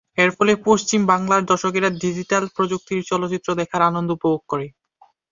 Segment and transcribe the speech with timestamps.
[0.17, 4.67] এরফলে পশ্চিম বাংলার দর্শকেরা ডিজিটাল প্রযুক্তিতে চলচ্চিত্র দেখার আনন্দ উপভোগ করে।